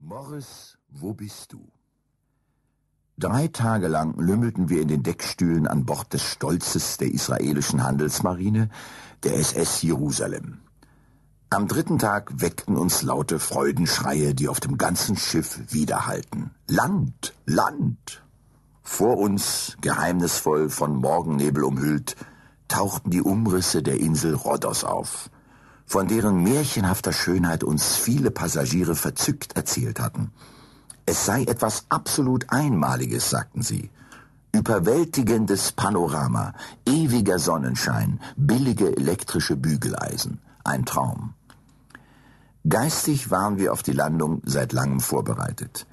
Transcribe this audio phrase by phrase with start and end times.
[0.00, 1.72] Morris, wo bist du?
[3.18, 8.70] Drei Tage lang lümmelten wir in den Deckstühlen an Bord des Stolzes der israelischen Handelsmarine,
[9.24, 10.60] der SS Jerusalem.
[11.50, 16.52] Am dritten Tag weckten uns laute Freudenschreie, die auf dem ganzen Schiff widerhallten.
[16.68, 18.22] Land, Land!
[18.82, 22.14] Vor uns, geheimnisvoll von Morgennebel umhüllt,
[22.68, 25.28] tauchten die Umrisse der Insel Rhodos auf
[25.88, 30.32] von deren märchenhafter Schönheit uns viele Passagiere verzückt erzählt hatten.
[31.06, 33.90] Es sei etwas absolut Einmaliges, sagten sie.
[34.52, 36.52] Überwältigendes Panorama,
[36.86, 40.40] ewiger Sonnenschein, billige elektrische Bügeleisen.
[40.62, 41.32] Ein Traum.
[42.68, 45.86] Geistig waren wir auf die Landung seit langem vorbereitet.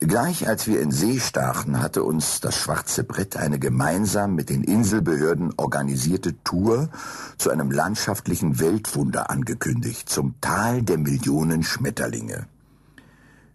[0.00, 4.62] Gleich als wir in See stachen, hatte uns das Schwarze Brett eine gemeinsam mit den
[4.62, 6.88] Inselbehörden organisierte Tour
[7.36, 12.46] zu einem landschaftlichen Weltwunder angekündigt, zum Tal der Millionen Schmetterlinge.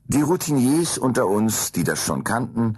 [0.08, 2.78] Die Routiniers unter uns, die das schon kannten,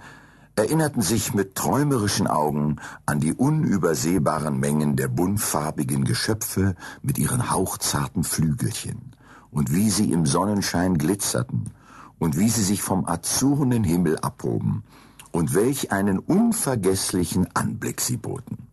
[0.55, 2.75] erinnerten sich mit träumerischen Augen
[3.07, 9.15] an die unübersehbaren Mengen der buntfarbigen Geschöpfe mit ihren hauchzarten Flügelchen
[9.49, 11.71] und wie sie im Sonnenschein glitzerten
[12.19, 14.83] und wie sie sich vom azuren Himmel abhoben
[15.31, 18.67] und welch einen unvergesslichen Anblick sie boten.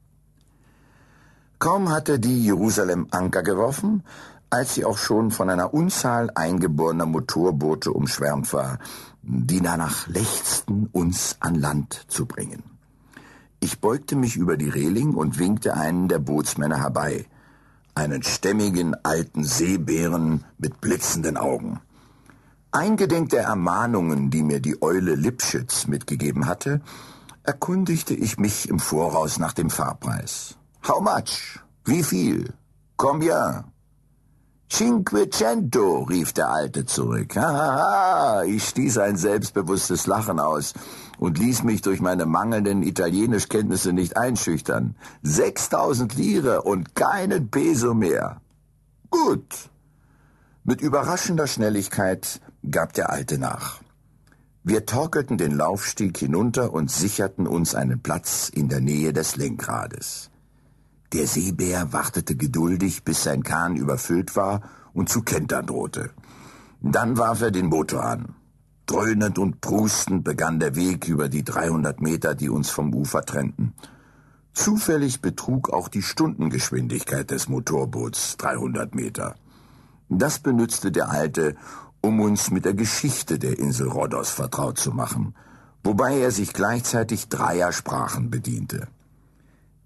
[1.58, 4.02] Kaum hatte die Jerusalem Anker geworfen,
[4.50, 8.78] als sie auch schon von einer Unzahl eingeborener Motorboote umschwärmt war,
[9.22, 12.62] die danach lechzten, uns an Land zu bringen.
[13.60, 17.26] Ich beugte mich über die Reling und winkte einen der Bootsmänner herbei,
[17.94, 21.80] einen stämmigen alten Seebären mit blitzenden Augen.
[22.74, 26.80] Eingedenk der Ermahnungen, die mir die Eule Lipschitz mitgegeben hatte,
[27.42, 30.56] erkundigte ich mich im Voraus nach dem Fahrpreis.
[30.88, 31.60] How much?
[31.84, 32.54] Wie viel?
[32.96, 33.64] Combien?
[34.70, 37.36] Cinquecento, rief der Alte zurück.
[37.36, 40.72] Hahaha, ich stieß ein selbstbewusstes Lachen aus
[41.18, 44.96] und ließ mich durch meine mangelnden Italienischkenntnisse nicht einschüchtern.
[45.22, 48.40] Sechstausend Lire und keinen Peso mehr.
[49.10, 49.68] Gut.
[50.64, 52.40] Mit überraschender Schnelligkeit
[52.70, 53.80] gab der Alte nach.
[54.64, 60.30] Wir torkelten den Laufstieg hinunter und sicherten uns einen Platz in der Nähe des Lenkrades.
[61.12, 64.62] Der Seebär wartete geduldig, bis sein Kahn überfüllt war
[64.94, 66.10] und zu kentern drohte.
[66.80, 68.34] Dann warf er den Motor an.
[68.86, 73.74] Dröhnend und prustend begann der Weg über die 300 Meter, die uns vom Ufer trennten.
[74.54, 79.34] Zufällig betrug auch die Stundengeschwindigkeit des Motorboots 300 Meter.
[80.08, 81.56] Das benützte der Alte,
[82.02, 85.34] um uns mit der Geschichte der Insel Rhodos vertraut zu machen,
[85.82, 88.88] wobei er sich gleichzeitig dreier Sprachen bediente.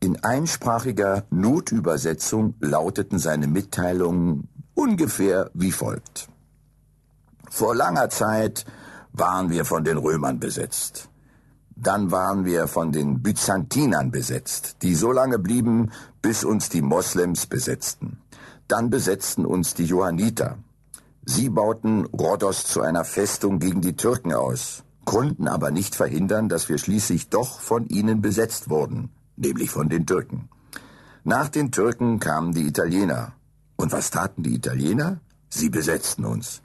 [0.00, 6.28] In einsprachiger Notübersetzung lauteten seine Mitteilungen ungefähr wie folgt.
[7.50, 8.66] Vor langer Zeit
[9.12, 11.09] waren wir von den Römern besetzt.
[11.75, 15.91] Dann waren wir von den Byzantinern besetzt, die so lange blieben,
[16.22, 18.19] bis uns die Moslems besetzten.
[18.69, 20.59] Dann besetzten uns die Johanniter,
[21.28, 26.69] Sie bauten Rhodos zu einer Festung gegen die Türken aus, konnten aber nicht verhindern, dass
[26.69, 30.48] wir schließlich doch von ihnen besetzt wurden, nämlich von den Türken.
[31.25, 33.32] Nach den Türken kamen die Italiener.
[33.75, 35.19] Und was taten die Italiener?
[35.50, 36.62] Sie besetzten uns.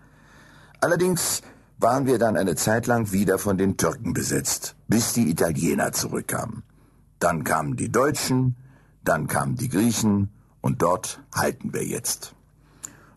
[0.80, 1.42] Allerdings
[1.80, 6.62] waren wir dann eine Zeit lang wieder von den Türken besetzt, bis die Italiener zurückkamen.
[7.18, 8.56] Dann kamen die Deutschen,
[9.04, 10.30] dann kamen die Griechen
[10.62, 12.36] und dort halten wir jetzt.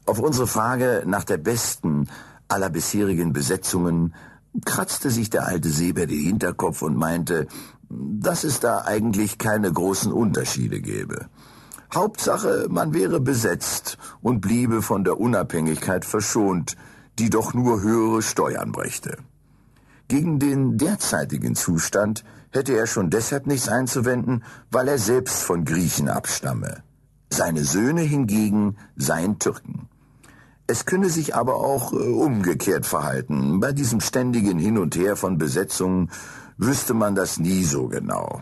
[0.07, 2.09] Auf unsere Frage nach der besten
[2.49, 4.15] aller bisherigen Besetzungen
[4.65, 7.47] kratzte sich der alte Seebär den Hinterkopf und meinte,
[7.89, 11.27] dass es da eigentlich keine großen Unterschiede gäbe.
[11.93, 16.77] Hauptsache, man wäre besetzt und bliebe von der Unabhängigkeit verschont,
[17.19, 19.19] die doch nur höhere Steuern brächte.
[20.09, 26.09] Gegen den derzeitigen Zustand hätte er schon deshalb nichts einzuwenden, weil er selbst von Griechen
[26.09, 26.83] abstamme.
[27.31, 29.89] Seine Söhne hingegen seien Türken.
[30.67, 33.61] Es könne sich aber auch äh, umgekehrt verhalten.
[33.61, 36.11] Bei diesem ständigen Hin und Her von Besetzungen
[36.57, 38.41] wüsste man das nie so genau.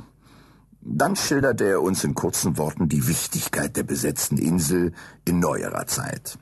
[0.80, 4.92] Dann schilderte er uns in kurzen Worten die Wichtigkeit der besetzten Insel
[5.24, 6.38] in neuerer Zeit.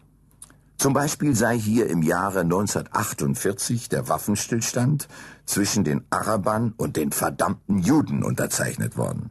[0.77, 5.09] Zum Beispiel sei hier im Jahre 1948 der Waffenstillstand
[5.45, 9.31] zwischen den Arabern und den verdammten Juden unterzeichnet worden.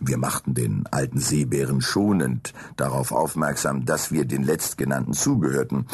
[0.00, 5.86] Wir machten den alten Seebären schonend darauf aufmerksam, dass wir den Letztgenannten zugehörten,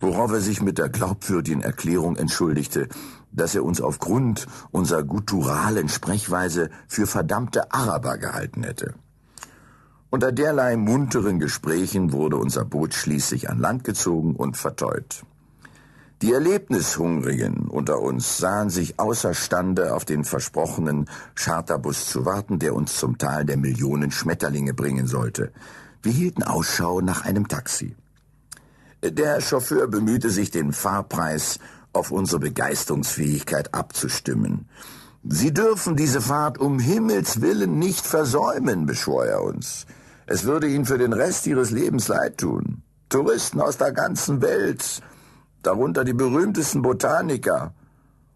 [0.00, 2.88] worauf er sich mit der glaubwürdigen Erklärung entschuldigte,
[3.30, 8.94] dass er uns aufgrund unserer gutturalen Sprechweise für verdammte Araber gehalten hätte.
[10.10, 15.22] Unter derlei munteren Gesprächen wurde unser Boot schließlich an Land gezogen und verteut.
[16.22, 22.96] Die Erlebnishungrigen unter uns sahen sich außerstande, auf den versprochenen Charterbus zu warten, der uns
[22.96, 25.52] zum Tal der Millionen Schmetterlinge bringen sollte.
[26.02, 27.96] Wir hielten Ausschau nach einem Taxi.
[29.02, 31.58] Der Chauffeur bemühte sich, den Fahrpreis
[31.92, 34.68] auf unsere Begeisterungsfähigkeit abzustimmen.
[35.22, 39.84] Sie dürfen diese Fahrt um Himmels willen nicht versäumen, beschwor er uns.
[40.24, 42.82] Es würde Ihnen für den Rest Ihres Lebens leid tun.
[43.10, 45.02] Touristen aus der ganzen Welt,
[45.66, 47.74] darunter die berühmtesten Botaniker,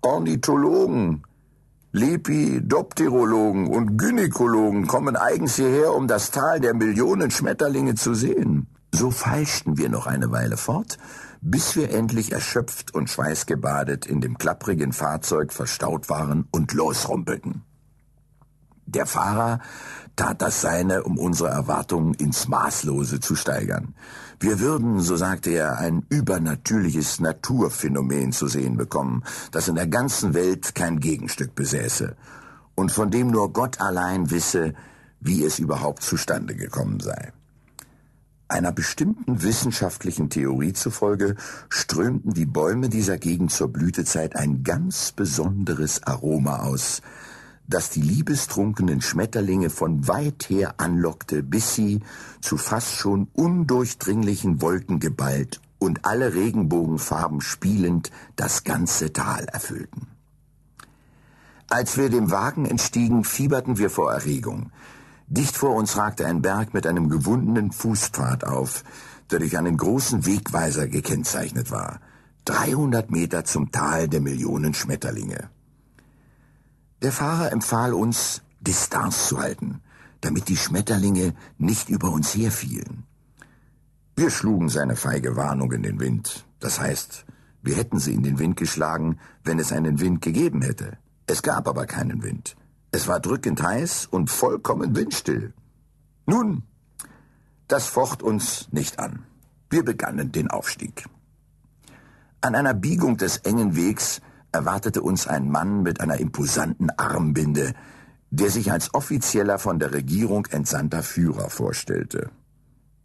[0.03, 1.23] Ornithologen,
[1.93, 8.69] Lepidopterologen und Gynäkologen kommen eigens hierher, um das Tal der Millionen Schmetterlinge zu sehen.
[8.93, 10.99] So feilschten wir noch eine Weile fort,
[11.41, 17.63] bis wir endlich erschöpft und schweißgebadet in dem klapprigen Fahrzeug verstaut waren und losrumpelten.
[18.93, 19.61] Der Fahrer
[20.17, 23.95] tat das Seine, um unsere Erwartungen ins Maßlose zu steigern.
[24.41, 29.23] Wir würden, so sagte er, ein übernatürliches Naturphänomen zu sehen bekommen,
[29.53, 32.17] das in der ganzen Welt kein Gegenstück besäße
[32.75, 34.75] und von dem nur Gott allein wisse,
[35.21, 37.33] wie es überhaupt zustande gekommen sei.
[38.49, 41.37] Einer bestimmten wissenschaftlichen Theorie zufolge
[41.69, 47.03] strömten die Bäume dieser Gegend zur Blütezeit ein ganz besonderes Aroma aus,
[47.71, 52.01] das die liebestrunkenen Schmetterlinge von weit her anlockte, bis sie,
[52.41, 60.09] zu fast schon undurchdringlichen Wolken geballt und alle Regenbogenfarben spielend, das ganze Tal erfüllten.
[61.69, 64.73] Als wir dem Wagen entstiegen, fieberten wir vor Erregung.
[65.29, 68.83] Dicht vor uns ragte ein Berg mit einem gewundenen Fußpfad auf,
[69.31, 72.01] der durch einen großen Wegweiser gekennzeichnet war.
[72.47, 75.51] 300 Meter zum Tal der Millionen Schmetterlinge.
[77.03, 79.81] Der Fahrer empfahl uns, Distanz zu halten,
[80.21, 83.05] damit die Schmetterlinge nicht über uns herfielen.
[84.17, 86.47] Wir schlugen seine feige Warnung in den Wind.
[86.59, 87.25] Das heißt,
[87.63, 90.99] wir hätten sie in den Wind geschlagen, wenn es einen Wind gegeben hätte.
[91.27, 92.55] Es gab aber keinen Wind.
[92.93, 95.55] Es war drückend heiß und vollkommen windstill.
[96.27, 96.65] Nun,
[97.67, 99.25] das focht uns nicht an.
[99.71, 101.07] Wir begannen den Aufstieg.
[102.43, 104.21] An einer Biegung des engen Wegs
[104.53, 107.75] erwartete uns ein Mann mit einer imposanten Armbinde,
[108.31, 112.31] der sich als offizieller von der Regierung entsandter Führer vorstellte.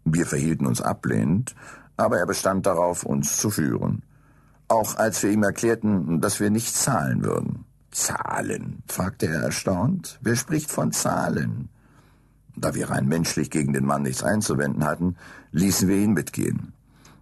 [0.04, 1.56] Wir verhielten uns ablehnend,
[1.98, 4.04] aber er bestand darauf, uns zu führen.
[4.68, 7.66] Auch als wir ihm erklärten, dass wir nicht zahlen würden.
[7.92, 8.84] Zahlen?
[8.88, 10.20] fragte er erstaunt.
[10.22, 11.70] Wer spricht von Zahlen?
[12.56, 15.18] Da wir rein menschlich gegen den Mann nichts einzuwenden hatten,
[15.52, 16.74] ließen wir ihn mitgehen.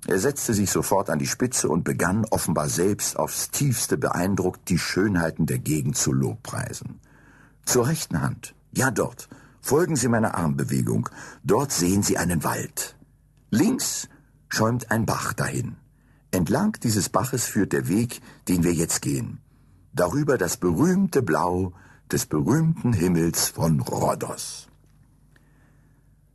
[0.07, 4.77] Er setzte sich sofort an die Spitze und begann offenbar selbst aufs tiefste beeindruckt die
[4.77, 6.99] Schönheiten der Gegend zu lobpreisen.
[7.65, 9.29] Zur rechten Hand, ja dort,
[9.61, 11.09] folgen Sie meiner Armbewegung,
[11.43, 12.97] dort sehen Sie einen Wald.
[13.49, 14.09] Links
[14.49, 15.77] schäumt ein Bach dahin.
[16.31, 19.39] Entlang dieses Baches führt der Weg, den wir jetzt gehen
[19.93, 21.73] darüber das berühmte Blau
[22.11, 24.67] des berühmten Himmels von Rhodos.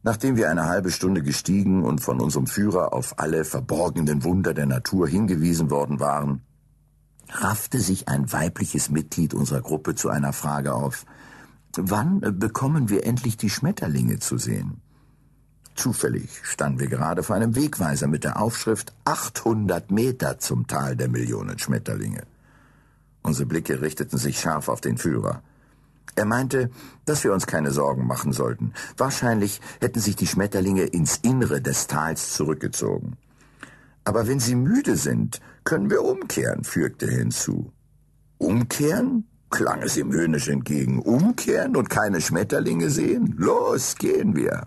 [0.09, 4.65] Nachdem wir eine halbe Stunde gestiegen und von unserem Führer auf alle verborgenen Wunder der
[4.65, 6.41] Natur hingewiesen worden waren,
[7.29, 11.05] raffte sich ein weibliches Mitglied unserer Gruppe zu einer Frage auf.
[11.77, 14.81] Wann bekommen wir endlich die Schmetterlinge zu sehen?
[15.75, 21.09] Zufällig standen wir gerade vor einem Wegweiser mit der Aufschrift 800 Meter zum Tal der
[21.11, 22.23] Millionen Schmetterlinge.
[23.21, 25.43] Unsere Blicke richteten sich scharf auf den Führer.
[26.15, 26.71] Er meinte,
[27.05, 28.73] dass wir uns keine Sorgen machen sollten.
[28.97, 33.17] Wahrscheinlich hätten sich die Schmetterlinge ins Innere des Tals zurückgezogen.
[34.05, 37.73] Aber wenn sie müde sind, können wir umkehren, fügte er hinzu.
[38.39, 39.29] Umkehren?
[39.51, 40.99] klang es ihm höhnisch entgegen.
[40.99, 43.35] Umkehren und keine Schmetterlinge sehen?
[43.39, 44.67] Los, gehen wir.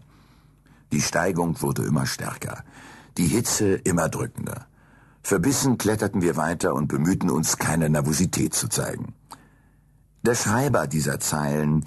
[0.92, 2.64] Die Steigung wurde immer stärker,
[3.18, 4.68] die Hitze immer drückender.
[5.24, 9.14] Verbissen kletterten wir weiter und bemühten uns, keine Nervosität zu zeigen.
[10.24, 11.84] Der Schreiber dieser Zeilen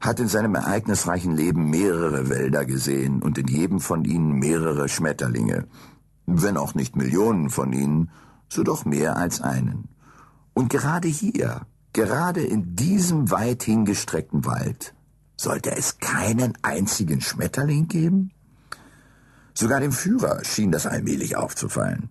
[0.00, 5.66] hat in seinem ereignisreichen Leben mehrere Wälder gesehen und in jedem von ihnen mehrere Schmetterlinge.
[6.26, 8.10] Wenn auch nicht Millionen von ihnen,
[8.48, 9.88] so doch mehr als einen.
[10.52, 11.62] Und gerade hier,
[11.92, 14.94] gerade in diesem weit hingestreckten Wald,
[15.36, 18.30] sollte es keinen einzigen Schmetterling geben?
[19.52, 22.10] Sogar dem Führer schien das allmählich aufzufallen.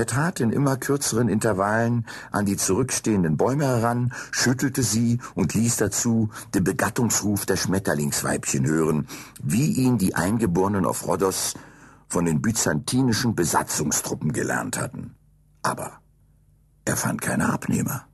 [0.00, 5.76] Er trat in immer kürzeren Intervallen an die zurückstehenden Bäume heran, schüttelte sie und ließ
[5.76, 9.08] dazu den Begattungsruf der Schmetterlingsweibchen hören,
[9.42, 11.52] wie ihn die Eingeborenen auf Rhodos
[12.08, 15.16] von den byzantinischen Besatzungstruppen gelernt hatten.
[15.60, 16.00] Aber
[16.86, 18.06] er fand keine Abnehmer.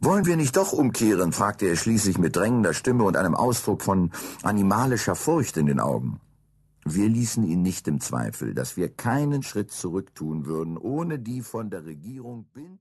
[0.00, 1.32] Wollen wir nicht doch umkehren?
[1.32, 6.20] fragte er schließlich mit drängender Stimme und einem Ausdruck von animalischer Furcht in den Augen.
[6.84, 11.40] Wir ließen ihn nicht im Zweifel, dass wir keinen Schritt zurück tun würden, ohne die
[11.42, 12.46] von der Regierung